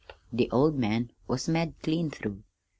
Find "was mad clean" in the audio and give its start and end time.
1.27-2.09